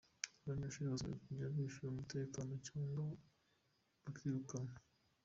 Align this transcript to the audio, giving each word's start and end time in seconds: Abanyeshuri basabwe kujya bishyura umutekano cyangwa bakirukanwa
Abanyeshuri 0.43 0.91
basabwe 0.93 1.17
kujya 1.25 1.53
bishyura 1.55 1.87
umutekano 1.91 2.51
cyangwa 2.67 3.01
bakirukanwa 4.03 4.73